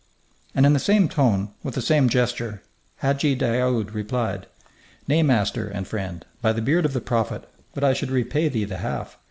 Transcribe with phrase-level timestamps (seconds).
[0.55, 2.63] And in the same tone, with the same gesture,
[3.03, 4.47] Hadji Daoud replied:
[5.07, 8.65] "Nay, master and friend, by the Beard of the Prophet, but I should repay thee
[8.65, 9.19] the half.